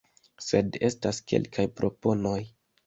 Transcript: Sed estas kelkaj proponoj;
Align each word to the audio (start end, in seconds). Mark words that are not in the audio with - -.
Sed 0.45 0.79
estas 0.89 1.21
kelkaj 1.33 1.69
proponoj; 1.79 2.39